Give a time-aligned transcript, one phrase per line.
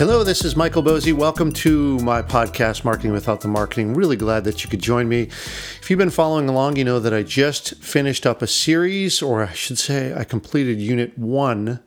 [0.00, 1.12] Hello, this is Michael Boezi.
[1.12, 3.92] Welcome to my podcast, Marketing Without the Marketing.
[3.92, 5.24] Really glad that you could join me.
[5.24, 9.42] If you've been following along, you know that I just finished up a series, or
[9.44, 11.80] I should say, I completed unit one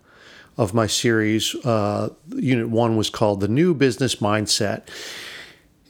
[0.59, 1.55] of my series.
[1.66, 4.84] Uh, unit one was called The New Business Mindset.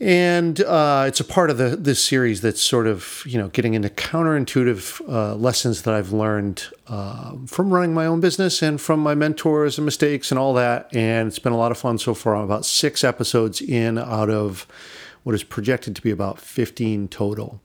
[0.00, 3.74] And uh, it's a part of the, this series that's sort of, you know, getting
[3.74, 9.00] into counterintuitive uh, lessons that I've learned uh, from running my own business and from
[9.00, 10.94] my mentors and mistakes and all that.
[10.94, 12.34] And it's been a lot of fun so far.
[12.34, 14.66] I'm about six episodes in out of
[15.22, 17.60] what is projected to be about 15 total.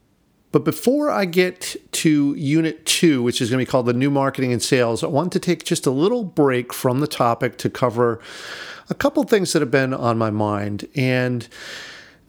[0.52, 4.09] But before I get to unit two, which is going to be called the new
[4.09, 7.70] marketing and sales, I want to take just a little break from the topic to
[7.70, 8.20] cover
[8.90, 10.88] a couple things that have been on my mind.
[10.96, 11.48] And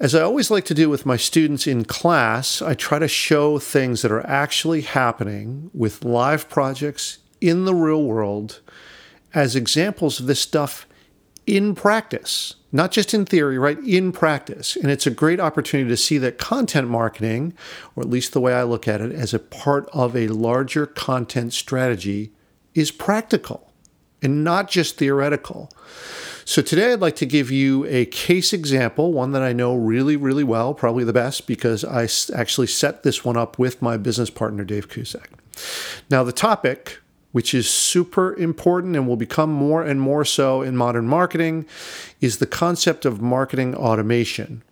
[0.01, 3.59] as I always like to do with my students in class, I try to show
[3.59, 8.61] things that are actually happening with live projects in the real world
[9.35, 10.87] as examples of this stuff
[11.47, 13.79] in practice, not just in theory, right?
[13.81, 14.75] In practice.
[14.75, 17.53] And it's a great opportunity to see that content marketing,
[17.95, 20.87] or at least the way I look at it, as a part of a larger
[20.87, 22.33] content strategy,
[22.75, 23.71] is practical
[24.23, 25.71] and not just theoretical.
[26.51, 30.17] So today I'd like to give you a case example, one that I know really,
[30.17, 34.31] really well, probably the best because I actually set this one up with my business
[34.31, 35.27] partner, Dave Kusek.
[36.11, 36.99] Now, the topic,
[37.31, 41.67] which is super important and will become more and more so in modern marketing,
[42.21, 44.65] is the concept of marketing automation.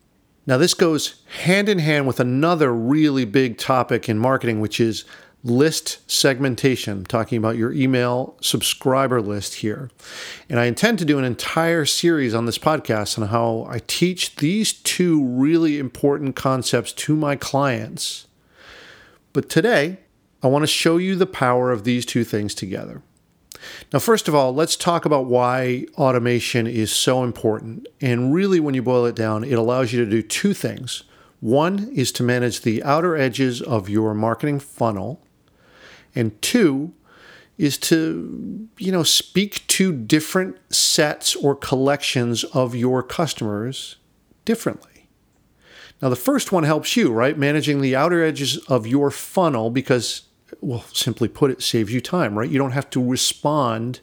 [0.48, 5.04] Now, this goes hand in hand with another really big topic in marketing, which is
[5.44, 9.90] list segmentation, talking about your email subscriber list here.
[10.48, 14.36] And I intend to do an entire series on this podcast on how I teach
[14.36, 18.26] these two really important concepts to my clients.
[19.32, 19.98] But today,
[20.42, 23.02] I want to show you the power of these two things together.
[23.92, 27.88] Now, first of all, let's talk about why automation is so important.
[28.00, 31.04] And really, when you boil it down, it allows you to do two things.
[31.40, 35.20] One is to manage the outer edges of your marketing funnel
[36.18, 36.92] and two
[37.56, 43.96] is to you know speak to different sets or collections of your customers
[44.44, 45.08] differently.
[46.02, 47.38] Now the first one helps you right?
[47.38, 50.22] Managing the outer edges of your funnel because
[50.60, 52.50] well simply put it saves you time right?
[52.50, 54.00] You don't have to respond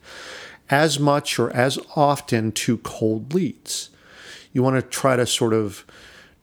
[0.70, 3.90] as much or as often to cold leads.
[4.52, 5.86] You want to try to sort of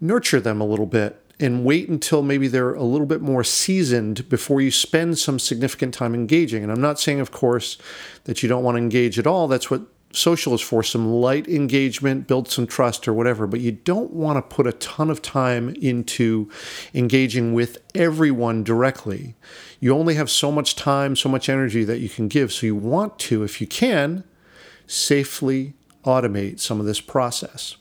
[0.01, 4.29] nurture them a little bit and wait until maybe they're a little bit more seasoned
[4.29, 6.63] before you spend some significant time engaging.
[6.63, 7.79] And I'm not saying, of course,
[8.25, 9.49] that you don't want to engage at all.
[9.49, 9.83] That's what
[10.13, 13.47] social is for some light engagement, build some trust or whatever.
[13.47, 16.51] But you don't want to put a ton of time into
[16.95, 19.35] engaging with everyone directly.
[19.81, 22.53] You only have so much time, so much energy that you can give.
[22.53, 24.25] So you want to, if you can,
[24.87, 27.77] safely automate some of this process.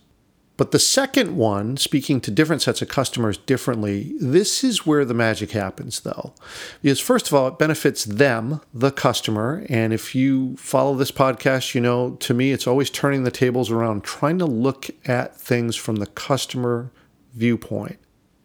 [0.62, 5.16] But the second one, speaking to different sets of customers differently, this is where the
[5.16, 6.36] magic happens, though.
[6.84, 9.66] Because, first of all, it benefits them, the customer.
[9.70, 13.72] And if you follow this podcast, you know, to me, it's always turning the tables
[13.72, 16.92] around, trying to look at things from the customer
[17.34, 17.98] viewpoint.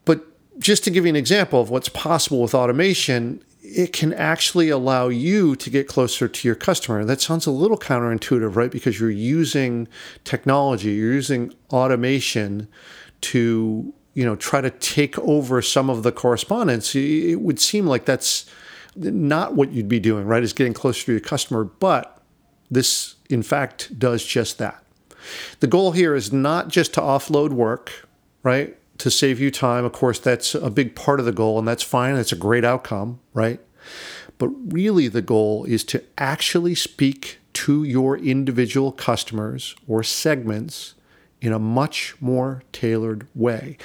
[0.07, 0.25] But
[0.59, 3.45] just to give you an example of what's possible with automation,
[3.77, 7.05] it can actually allow you to get closer to your customer.
[7.05, 8.71] That sounds a little counterintuitive, right?
[8.71, 9.87] Because you're using
[10.25, 12.69] technology, you're using automation
[13.21, 16.95] to, you know, try to take over some of the correspondence.
[16.97, 18.47] It would seem like that's
[18.97, 20.43] not what you'd be doing, right?
[20.43, 22.23] Is getting closer to your customer, but
[22.71, 24.83] this in fact does just that.
[25.61, 28.09] The goal here is not just to offload work,
[28.43, 28.75] right?
[28.99, 29.85] to save you time.
[29.85, 32.15] Of course, that's a big part of the goal, and that's fine.
[32.15, 33.61] That's a great outcome, right?
[34.39, 40.95] But really, the goal is to actually speak to your individual customers or segments
[41.41, 43.77] in a much more tailored way,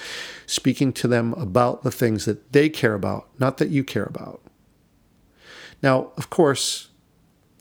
[0.45, 4.41] speaking to them about the things that they care about, not that you care about.
[5.83, 6.89] Now, of course,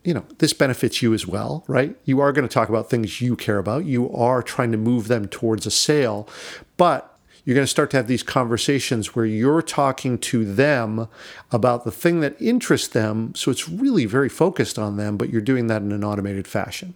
[0.04, 1.96] you know, this benefits you as well, right?
[2.04, 3.84] You are going to talk about things you care about.
[3.84, 6.28] You are trying to move them towards a sale,
[6.76, 7.09] but
[7.50, 11.08] you're going to start to have these conversations where you're talking to them
[11.50, 13.34] about the thing that interests them.
[13.34, 16.94] So it's really very focused on them, but you're doing that in an automated fashion.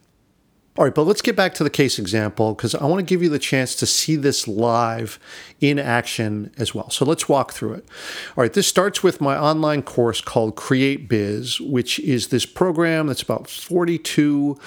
[0.77, 3.23] All right, but let's get back to the case example because I want to give
[3.23, 5.21] you the chance to see this live
[5.61, 6.91] in action as well.
[6.91, 7.89] So let's walk through it.
[8.37, 13.07] All right, this starts with my online course called Create Biz, which is this program
[13.07, 14.59] that's about 42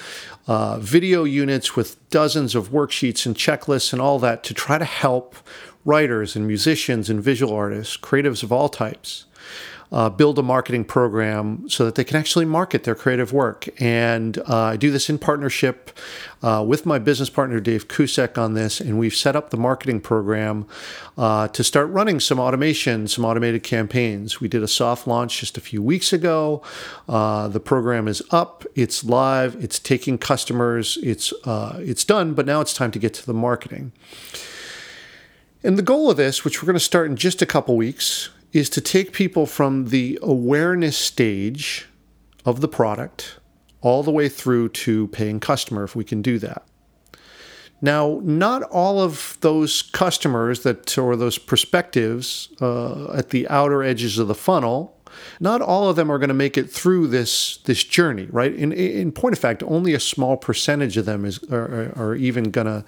[0.46, 4.86] uh, video units with dozens of worksheets and checklists and all that to try to
[4.86, 5.36] help
[5.84, 9.24] writers and musicians and visual artists, creatives of all types,
[9.90, 13.68] uh, build a marketing program so that they can actually market their creative work.
[13.80, 15.98] And uh, I do this in partnership
[16.42, 18.80] uh, with my business partner, Dave Kusek, on this.
[18.80, 20.66] And we've set up the marketing program
[21.16, 24.40] uh, to start running some automation, some automated campaigns.
[24.40, 26.62] We did a soft launch just a few weeks ago.
[27.08, 32.44] Uh, the program is up, it's live, it's taking customers, it's, uh, it's done, but
[32.44, 33.92] now it's time to get to the marketing.
[35.62, 38.30] And the goal of this, which we're going to start in just a couple weeks,
[38.52, 41.86] is to take people from the awareness stage
[42.44, 43.38] of the product
[43.80, 46.64] all the way through to paying customer if we can do that.
[47.80, 54.18] Now, not all of those customers that or those perspectives uh, at the outer edges
[54.18, 54.97] of the funnel,
[55.40, 58.54] not all of them are going to make it through this this journey, right?
[58.54, 62.50] In, in point of fact, only a small percentage of them is are, are even
[62.50, 62.84] going to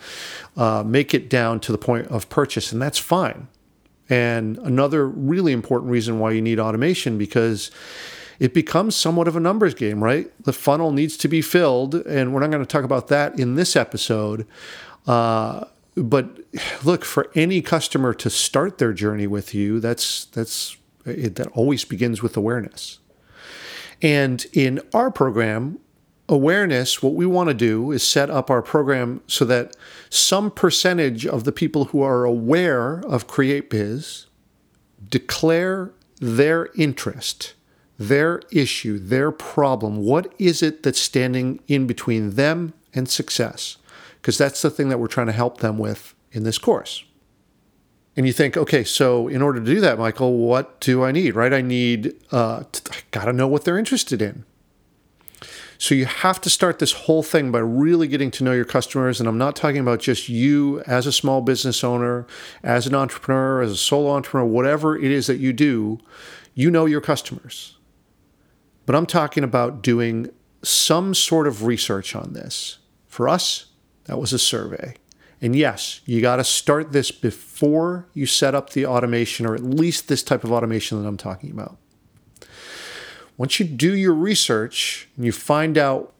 [0.56, 3.48] uh, make it down to the point of purchase, and that's fine.
[4.08, 7.70] And another really important reason why you need automation because
[8.40, 10.32] it becomes somewhat of a numbers game, right?
[10.44, 13.54] The funnel needs to be filled, and we're not going to talk about that in
[13.54, 14.46] this episode.
[15.06, 16.38] Uh, but
[16.82, 20.76] look, for any customer to start their journey with you, that's that's
[21.10, 22.98] it, that always begins with awareness.
[24.02, 25.78] And in our program,
[26.28, 29.76] awareness, what we want to do is set up our program so that
[30.08, 34.26] some percentage of the people who are aware of Create Biz
[35.08, 37.54] declare their interest,
[37.98, 39.98] their issue, their problem.
[39.98, 43.76] What is it that's standing in between them and success?
[44.20, 47.04] Because that's the thing that we're trying to help them with in this course.
[48.20, 51.34] And you think, okay, so in order to do that, Michael, what do I need?
[51.34, 51.54] Right?
[51.54, 54.44] I need, uh, I got to know what they're interested in.
[55.78, 59.20] So you have to start this whole thing by really getting to know your customers.
[59.20, 62.26] And I'm not talking about just you as a small business owner,
[62.62, 65.98] as an entrepreneur, as a solo entrepreneur, whatever it is that you do,
[66.52, 67.78] you know your customers.
[68.84, 70.28] But I'm talking about doing
[70.62, 72.80] some sort of research on this.
[73.06, 73.68] For us,
[74.04, 74.96] that was a survey.
[75.42, 79.62] And yes, you got to start this before you set up the automation, or at
[79.62, 81.78] least this type of automation that I'm talking about
[83.40, 86.12] once you do your research and you find out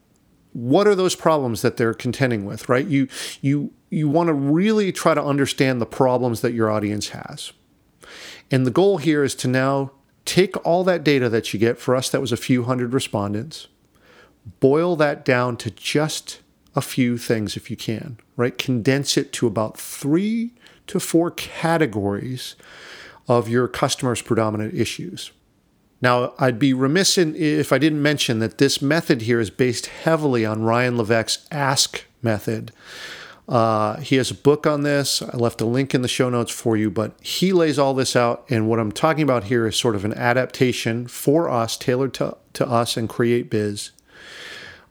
[0.55, 2.87] what are those problems that they're contending with, right?
[2.87, 3.09] You
[3.43, 7.53] you you want to really try to understand the problems that your audience has.
[8.51, 9.93] And the goal here is to now
[10.25, 11.79] take all that data that you get.
[11.79, 13.69] For us, that was a few hundred respondents.
[14.59, 16.41] Boil that down to just
[16.75, 18.57] a few things if you can, right?
[18.57, 20.53] Condense it to about three
[20.87, 22.57] to four categories
[23.29, 25.33] of your customers' predominant issues.
[26.03, 29.87] Now, I'd be remiss in, if I didn't mention that this method here is based
[29.87, 32.73] heavily on Ryan Levesque's Ask method.
[33.49, 35.21] Uh, he has a book on this.
[35.23, 38.15] I left a link in the show notes for you, but he lays all this
[38.15, 38.45] out.
[38.49, 42.37] And what I'm talking about here is sort of an adaptation for us, tailored to,
[42.55, 43.91] to us and Create Biz,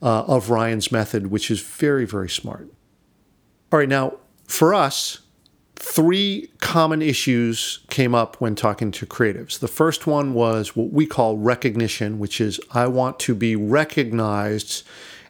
[0.01, 2.69] uh, of Ryan's method, which is very, very smart.
[3.71, 4.17] All right, now
[4.47, 5.19] for us,
[5.75, 9.59] three common issues came up when talking to creatives.
[9.59, 14.83] The first one was what we call recognition, which is I want to be recognized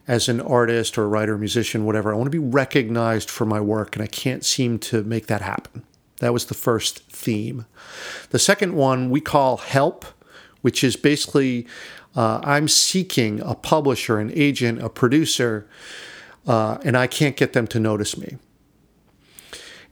[0.08, 2.12] as an artist or a writer, musician, whatever.
[2.12, 5.42] I want to be recognized for my work, and I can't seem to make that
[5.42, 5.84] happen.
[6.20, 7.66] That was the first theme.
[8.32, 10.06] The second one we call help,
[10.62, 11.68] which is basically
[12.20, 15.66] uh, I'm seeking a publisher, an agent, a producer,
[16.46, 18.36] uh, and I can't get them to notice me.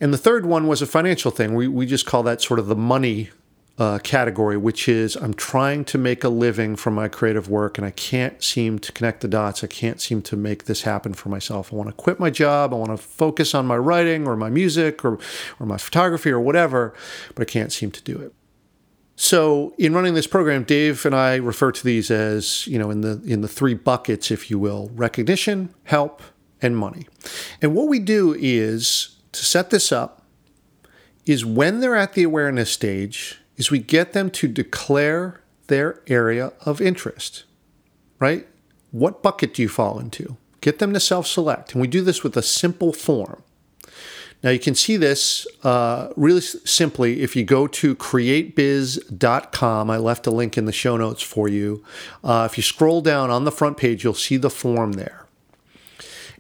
[0.01, 1.55] And the third one was a financial thing.
[1.55, 3.29] We, we just call that sort of the money
[3.77, 7.87] uh, category, which is I'm trying to make a living from my creative work and
[7.87, 9.63] I can't seem to connect the dots.
[9.63, 11.71] I can't seem to make this happen for myself.
[11.71, 12.73] I want to quit my job.
[12.73, 15.17] I want to focus on my writing or my music or,
[15.61, 16.93] or my photography or whatever,
[17.35, 18.33] but I can't seem to do it.
[19.19, 23.01] So in running this program, Dave and I refer to these as, you know, in
[23.01, 26.21] the in the three buckets, if you will, recognition, help,
[26.61, 27.07] and money.
[27.61, 30.23] And what we do is to set this up
[31.25, 36.53] is when they're at the awareness stage is we get them to declare their area
[36.63, 37.43] of interest
[38.19, 38.47] right?
[38.91, 40.37] What bucket do you fall into?
[40.61, 41.73] Get them to self-select.
[41.73, 43.43] And we do this with a simple form
[44.47, 50.25] now you can see this uh, really simply if you go to createbiz.com i left
[50.25, 51.83] a link in the show notes for you
[52.23, 55.27] uh, if you scroll down on the front page you'll see the form there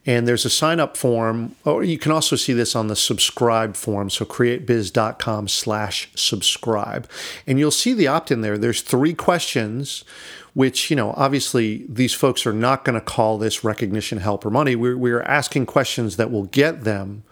[0.05, 3.75] and there's a sign up form, or you can also see this on the subscribe
[3.75, 4.09] form.
[4.09, 7.09] So createbiz.com slash subscribe.
[7.45, 8.57] And you'll see the opt in there.
[8.57, 10.05] There's three questions,
[10.53, 14.49] which, you know, obviously these folks are not going to call this recognition, help, or
[14.49, 14.77] money.
[14.77, 17.23] We're, we're asking questions that will get them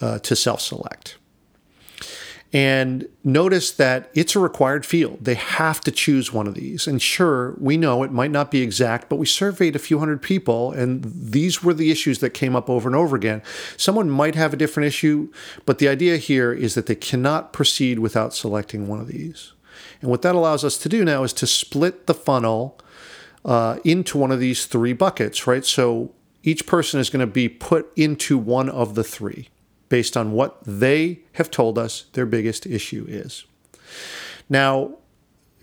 [0.00, 1.16] uh, to self select.
[2.52, 5.18] And notice that it's a required field.
[5.20, 6.86] They have to choose one of these.
[6.86, 10.22] And sure, we know it might not be exact, but we surveyed a few hundred
[10.22, 13.42] people, and these were the issues that came up over and over again.
[13.76, 15.30] Someone might have a different issue,
[15.66, 19.52] but the idea here is that they cannot proceed without selecting one of these.
[20.00, 22.78] And what that allows us to do now is to split the funnel
[23.44, 25.64] uh, into one of these three buckets, right?
[25.64, 29.48] So each person is going to be put into one of the three
[29.88, 33.44] based on what they have told us their biggest issue is.
[34.48, 34.96] Now,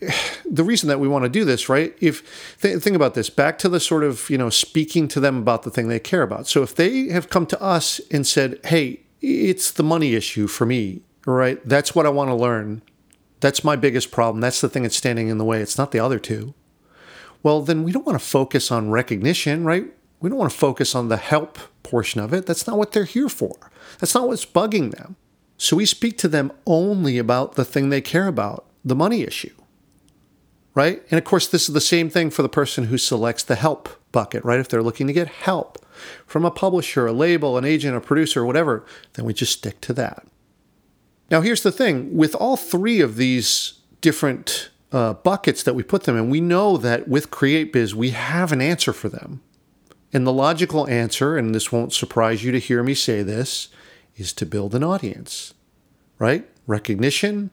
[0.49, 1.95] the reason that we want to do this, right?
[1.99, 5.37] If th- think about this, back to the sort of you know speaking to them
[5.37, 6.47] about the thing they care about.
[6.47, 10.65] So if they have come to us and said, "Hey, it's the money issue for
[10.65, 11.59] me," right?
[11.67, 12.81] That's what I want to learn.
[13.39, 14.41] That's my biggest problem.
[14.41, 15.61] That's the thing that's standing in the way.
[15.61, 16.53] It's not the other two.
[17.41, 19.91] Well, then we don't want to focus on recognition, right?
[20.23, 22.45] We don't want to focus on the help portion of it.
[22.45, 23.53] That's not what they're here for.
[23.99, 25.17] That's not what's bugging them.
[25.57, 29.53] So we speak to them only about the thing they care about, the money issue.
[30.75, 31.03] Right?
[31.11, 33.89] And of course, this is the same thing for the person who selects the help
[34.13, 34.61] bucket, right?
[34.61, 35.85] If they're looking to get help
[36.25, 39.93] from a publisher, a label, an agent, a producer, whatever, then we just stick to
[39.93, 40.25] that.
[41.29, 46.03] Now, here's the thing with all three of these different uh, buckets that we put
[46.03, 49.41] them in, we know that with CreateBiz, we have an answer for them.
[50.13, 53.69] And the logical answer, and this won't surprise you to hear me say this,
[54.15, 55.55] is to build an audience,
[56.19, 56.47] right?
[56.67, 57.49] Recognition.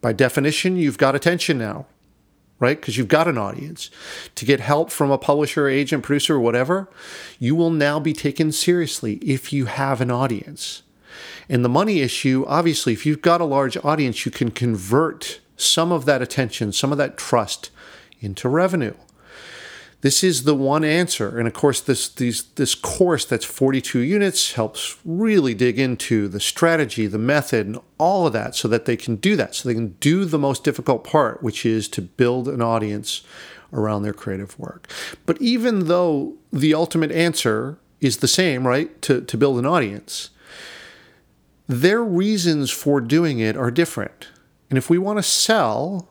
[0.00, 1.84] By definition, you've got attention now,
[2.58, 2.80] right?
[2.80, 3.90] Because you've got an audience.
[4.36, 6.88] To get help from a publisher, agent, producer, whatever,
[7.38, 10.82] you will now be taken seriously if you have an audience.
[11.50, 15.92] And the money issue, obviously, if you've got a large audience, you can convert some
[15.92, 17.70] of that attention, some of that trust
[18.20, 18.94] into revenue.
[20.02, 21.38] This is the one answer.
[21.38, 26.40] And of course, this, these, this course that's 42 units helps really dig into the
[26.40, 29.54] strategy, the method, and all of that so that they can do that.
[29.54, 33.22] So they can do the most difficult part, which is to build an audience
[33.72, 34.90] around their creative work.
[35.26, 40.30] But even though the ultimate answer is the same, right, to, to build an audience,
[41.68, 44.28] their reasons for doing it are different.
[44.70, 46.08] And if we want to sell,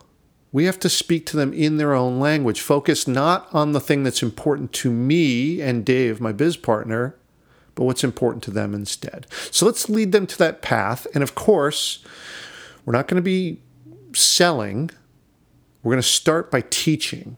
[0.51, 2.61] we have to speak to them in their own language.
[2.61, 7.15] Focus not on the thing that's important to me and Dave, my biz partner,
[7.75, 9.27] but what's important to them instead.
[9.51, 11.05] So let's lead them to that path.
[11.13, 12.03] And of course,
[12.85, 13.61] we're not going to be
[14.13, 14.89] selling,
[15.83, 17.37] we're going to start by teaching.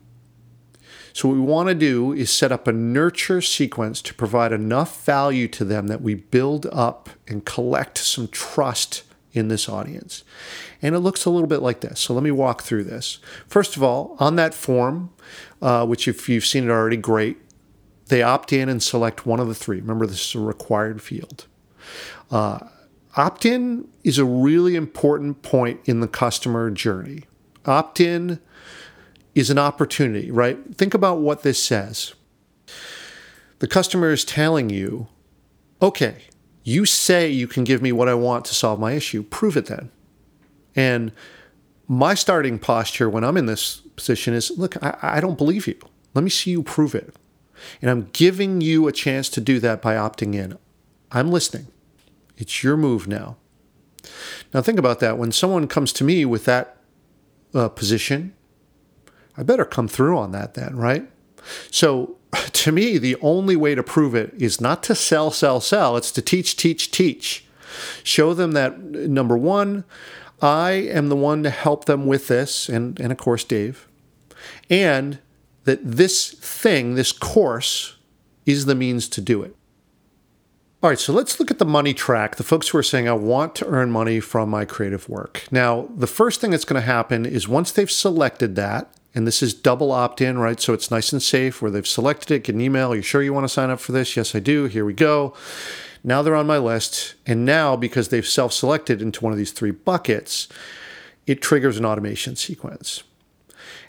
[1.14, 5.04] So, what we want to do is set up a nurture sequence to provide enough
[5.06, 10.24] value to them that we build up and collect some trust in this audience.
[10.82, 12.00] And it looks a little bit like this.
[12.00, 13.20] So let me walk through this.
[13.48, 15.12] First of all, on that form,
[15.62, 17.38] uh, which if you've seen it already, great,
[18.08, 19.80] they opt in and select one of the three.
[19.80, 21.48] Remember, this is a required field.
[22.30, 22.60] Uh,
[23.16, 27.24] opt in is a really important point in the customer journey.
[27.66, 28.40] Opt in
[29.34, 30.58] is an opportunity, right?
[30.76, 32.14] Think about what this says.
[33.60, 35.08] The customer is telling you,
[35.82, 36.24] okay,
[36.64, 39.24] you say you can give me what I want to solve my issue.
[39.24, 39.92] Prove it then.
[40.76, 41.12] And
[41.88, 45.78] my starting posture when I'm in this position is look, I, I, don't believe you.
[46.14, 47.14] Let me see you prove it.
[47.82, 50.58] And I'm giving you a chance to do that by opting in.
[51.12, 51.68] I'm listening.
[52.38, 53.38] It's your move now.
[54.54, 55.18] Now, think about that.
[55.18, 56.78] When someone comes to me with that
[57.54, 58.34] uh, position,
[59.38, 61.08] I better come through on that then, right?
[61.70, 62.18] So,
[62.52, 65.98] to me, the only way to prove it is not to sell, sell, sell.
[65.98, 67.46] It's to teach, teach, teach.
[68.04, 69.86] Show them that number one,
[70.42, 73.88] I am the one to help them with this, and, and of course, Dave,
[74.70, 75.20] and
[75.64, 77.98] that this thing, this course,
[78.46, 79.56] is the means to do it.
[80.84, 82.38] All right, so let's look at the money track.
[82.38, 85.48] The folks who are saying, I want to earn money from my creative work.
[85.52, 89.44] Now, the first thing that's going to happen is once they've selected that, and this
[89.44, 90.60] is double opt in, right?
[90.60, 92.94] So it's nice and safe where they've selected it, get an email.
[92.94, 94.16] Are you sure you want to sign up for this?
[94.16, 94.66] Yes, I do.
[94.66, 95.34] Here we go.
[96.04, 97.16] Now they're on my list.
[97.26, 100.48] And now, because they've self selected into one of these three buckets,
[101.28, 103.04] it triggers an automation sequence.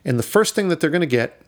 [0.04, 1.40] And the first thing that they're going to get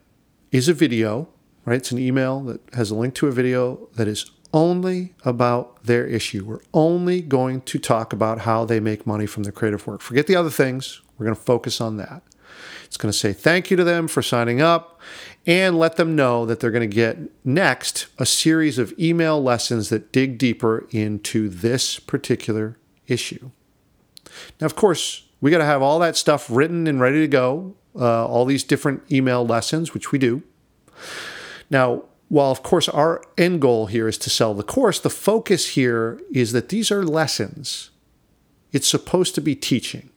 [0.53, 1.29] is a video,
[1.65, 1.77] right?
[1.77, 6.07] It's an email that has a link to a video that is only about their
[6.07, 6.45] issue.
[6.45, 10.01] We're only going to talk about how they make money from their creative work.
[10.01, 11.03] Forget the other things.
[11.19, 12.23] We're going to focus on that.
[12.95, 15.01] It's going to say thank you to them for signing up
[15.47, 19.89] and let them know that they're going to get next a series of email lessons
[19.89, 23.51] that dig deeper into this particular issue.
[24.61, 27.75] Now, of course, we got to have all that stuff written and ready to go,
[27.97, 30.45] uh, all these different email lessons, which we do.
[31.71, 35.71] Now, while of course our end goal here is to sell the course, the focus
[35.71, 37.91] here is that these are lessons
[38.71, 40.11] It's supposed to be teaching.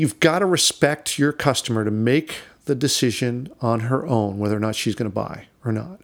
[0.00, 4.58] You've got to respect your customer to make the decision on her own whether or
[4.58, 6.00] not she's going to buy or not.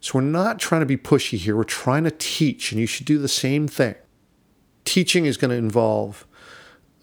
[0.00, 1.54] So we're not trying to be pushy here.
[1.54, 3.96] We're trying to teach, and you should do the same thing.
[4.86, 6.26] Teaching is going to involve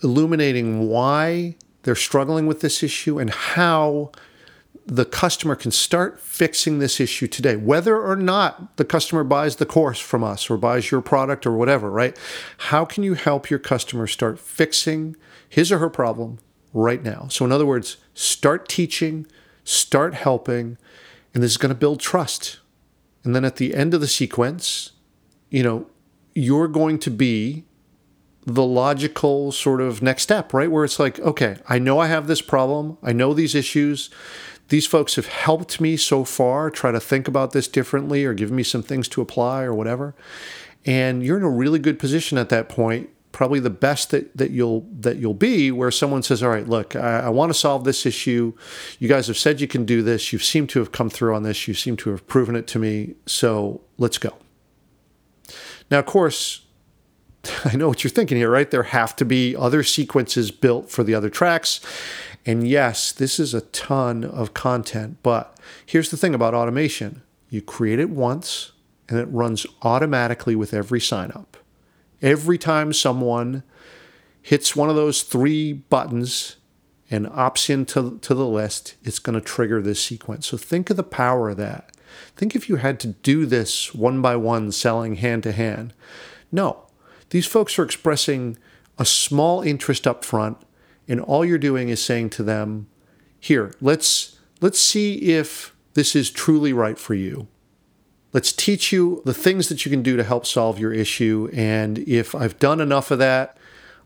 [0.01, 4.12] illuminating why they're struggling with this issue and how
[4.91, 9.65] the customer can start fixing this issue today, whether or not the customer buys the
[9.65, 12.19] course from us or buys your product or whatever, right?
[12.57, 15.15] How can you help your customer start fixing
[15.48, 16.39] his or her problem
[16.74, 17.27] right now?
[17.29, 19.25] So, in other words, start teaching,
[19.63, 20.77] start helping,
[21.33, 22.60] and this is going to build trust.
[23.24, 24.91] And then at the end of the sequence,
[25.50, 25.88] you know,
[26.36, 27.63] you're going to be
[28.45, 30.69] the logical sort of next step, right?
[30.69, 34.10] Where it's like, okay, I know I have this problem, I know these issues.
[34.70, 38.51] These folks have helped me so far try to think about this differently or give
[38.51, 40.15] me some things to apply or whatever.
[40.86, 44.51] And you're in a really good position at that point, probably the best that, that
[44.51, 47.84] you'll that you'll be, where someone says, All right, look, I, I want to solve
[47.84, 48.53] this issue.
[48.98, 50.34] You guys have said you can do this.
[50.34, 51.68] You seem to have come through on this.
[51.68, 53.15] You seem to have proven it to me.
[53.25, 54.36] So let's go.
[55.91, 56.65] Now, of course,
[57.65, 58.70] I know what you're thinking here, right?
[58.70, 61.82] There have to be other sequences built for the other tracks.
[62.45, 67.62] And yes, this is a ton of content, but here's the thing about automation you
[67.62, 68.71] create it once
[69.10, 71.57] and it runs automatically with every sign up.
[72.21, 73.63] Every time someone
[74.41, 76.55] hits one of those three buttons
[77.10, 80.48] and opts into to the list, it's going to trigger this sequence.
[80.48, 81.91] So think of the power of that.
[82.38, 85.93] Think if you had to do this one by one, selling hand to hand.
[86.51, 86.88] No,
[87.29, 88.57] these folks are expressing
[88.98, 90.57] a small interest up front,
[91.12, 92.88] and all you're doing is saying to them,
[93.38, 97.48] "Here, let's let's see if this is truly right for you.
[98.32, 102.00] Let's teach you the things that you can do to help solve your issue, and
[102.00, 103.58] if I've done enough of that,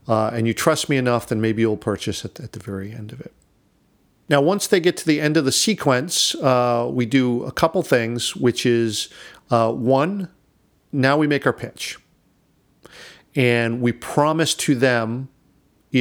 [0.07, 3.13] uh, and you trust me enough, then maybe you'll purchase it at the very end
[3.13, 3.33] of it."
[4.27, 7.83] Now, once they get to the end of the sequence, uh, we do a couple
[7.83, 9.09] things, which is
[9.51, 10.29] uh, one,
[10.91, 11.99] now we make our pitch.
[13.35, 15.29] And we promise to them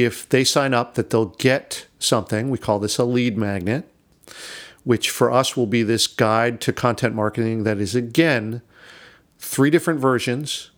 [0.03, 2.49] if they sign up that they'll get something.
[2.49, 3.89] We call this a lead magnet,
[4.83, 8.61] which for us will be this guide to content marketing that is, again,
[9.39, 10.71] three different versions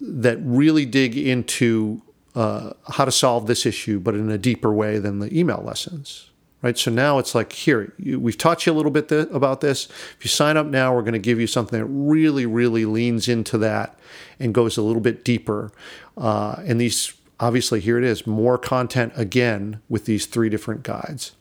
[0.00, 2.02] that really dig into
[2.34, 6.30] uh, how to solve this issue, but in a deeper way than the email lessons
[6.66, 6.78] right?
[6.78, 9.86] So now it's like, here, we've taught you a little bit th- about this.
[10.18, 13.28] If you sign up now, we're going to give you something that really, really leans
[13.28, 13.96] into that
[14.40, 15.70] and goes a little bit deeper.
[16.16, 21.32] Uh, and these, obviously, here it is more content again with these three different guides.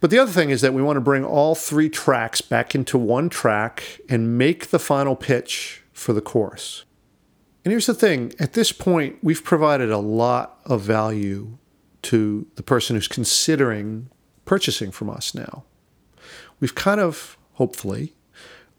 [0.00, 2.96] But the other thing is that we want to bring all three tracks back into
[2.98, 6.84] one track and make the final pitch for the course.
[7.64, 11.58] And here's the thing at this point, we've provided a lot of value
[12.02, 14.08] to the person who's considering
[14.44, 15.64] purchasing from us now.
[16.60, 18.14] We've kind of, hopefully,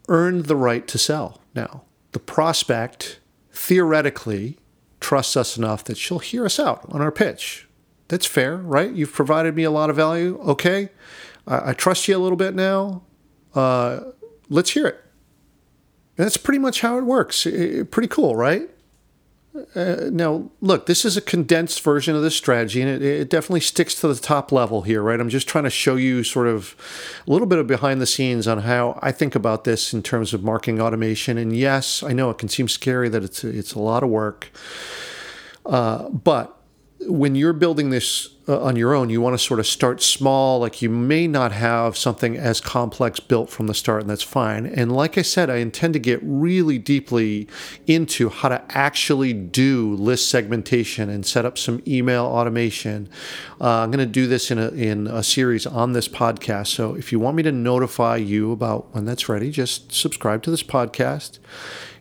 [0.08, 1.84] earned the right to sell now.
[2.14, 3.20] The prospect
[3.52, 4.58] theoretically
[5.00, 7.68] trusts us enough that she'll hear us out on our pitch.
[8.08, 8.92] That's fair, right?
[8.92, 10.40] You've provided me a lot of value.
[10.42, 10.90] Okay.
[11.48, 13.04] I, I trust you a little bit now.
[13.54, 14.00] Uh,
[14.50, 15.04] let's hear it.
[16.18, 17.46] And that's pretty much how it works.
[17.46, 18.70] It, pretty cool, right?
[19.76, 23.60] Uh, now, look, this is a condensed version of this strategy, and it, it, definitely
[23.60, 25.20] sticks to the top level here, right?
[25.20, 26.76] I'm just trying to show you sort of
[27.28, 30.34] a little bit of behind the scenes on how I think about this in terms
[30.34, 31.38] of marketing automation.
[31.38, 34.52] And yes, I know it can seem scary that it's it's a lot of work,
[35.66, 36.59] uh, but
[37.02, 40.60] when you're building this uh, on your own, you want to sort of start small.
[40.60, 44.66] Like you may not have something as complex built from the start, and that's fine.
[44.66, 47.48] And like I said, I intend to get really deeply
[47.88, 53.08] into how to actually do list segmentation and set up some email automation.
[53.62, 56.68] Uh, I'm going to do this in a, in a series on this podcast.
[56.68, 60.52] So if you want me to notify you about when that's ready, just subscribe to
[60.52, 61.40] this podcast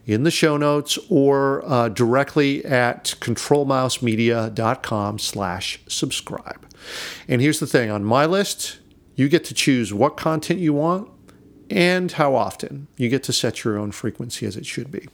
[0.08, 6.66] in the show notes or uh, directly at controlmousemedia.com slash subscribe.
[7.28, 8.78] And here's the thing on my list,
[9.14, 11.10] you get to choose what content you want
[11.68, 12.88] and how often.
[12.96, 15.06] You get to set your own frequency as it should be.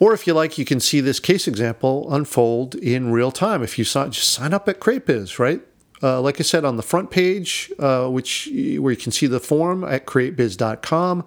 [0.00, 3.62] Or if you like, you can see this case example unfold in real time.
[3.62, 5.62] If you sign, just sign up at CreateBiz, right?
[6.02, 9.40] Uh, like I said, on the front page, uh, which where you can see the
[9.40, 11.24] form at createbiz.com,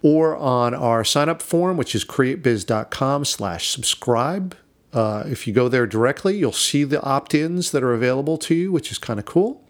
[0.00, 4.56] or on our sign up form, which is createbiz.com/slash/subscribe.
[4.92, 8.70] Uh, if you go there directly, you'll see the opt-ins that are available to you,
[8.70, 9.60] which is kind of cool.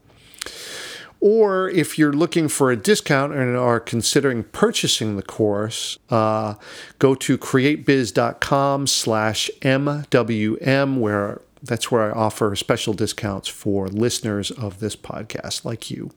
[1.21, 6.55] Or if you're looking for a discount and are considering purchasing the course, uh,
[6.99, 14.81] go to createbiz.com slash MWM, where That's where I offer special discounts for listeners of
[14.81, 16.11] this podcast like you.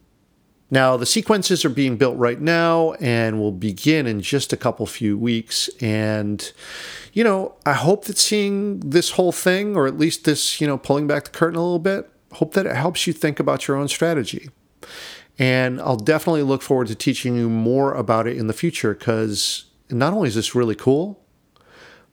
[0.72, 4.86] Now, the sequences are being built right now and will begin in just a couple
[4.88, 5.70] few weeks.
[5.80, 6.52] And,
[7.14, 10.78] you know, I hope that seeing this whole thing, or at least this, you know,
[10.78, 13.78] pulling back the curtain a little bit, hope that it helps you think about your
[13.78, 14.50] own strategy.
[15.38, 19.66] And I'll definitely look forward to teaching you more about it in the future because
[19.92, 21.24] not only is this really cool,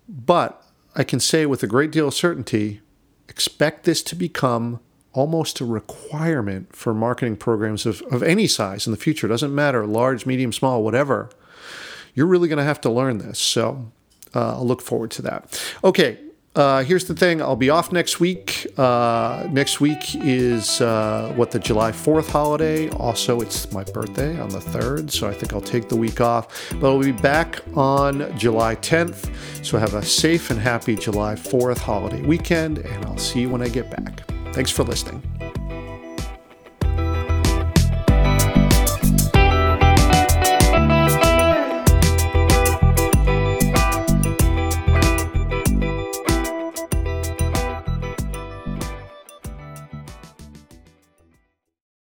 [0.06, 0.62] but
[0.94, 2.81] I can say with a great deal of certainty
[3.28, 4.80] expect this to become
[5.12, 9.26] almost a requirement for marketing programs of, of any size in the future.
[9.26, 11.30] It doesn't matter, large, medium, small, whatever.
[12.14, 13.38] You're really going to have to learn this.
[13.38, 13.92] So
[14.34, 15.62] uh, I'll look forward to that.
[15.84, 16.18] Okay,
[16.54, 18.66] uh, here's the thing I'll be off next week.
[18.76, 22.90] Uh, next week is uh, what the July 4th holiday.
[22.90, 26.72] Also, it's my birthday on the 3rd, so I think I'll take the week off.
[26.78, 29.34] But I'll be back on July 10th.
[29.64, 33.62] So have a safe and happy July 4th holiday weekend, and I'll see you when
[33.62, 34.22] I get back.
[34.52, 35.31] Thanks for listening.